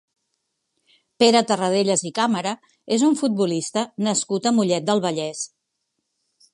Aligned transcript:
Pere 1.23 1.41
Tarradellas 1.51 2.03
i 2.11 2.13
Cámara 2.21 2.55
és 2.97 3.05
un 3.11 3.21
futbolista 3.21 3.87
nascut 4.09 4.49
a 4.53 4.57
Mollet 4.61 4.91
del 4.93 5.07
Vallès. 5.09 5.49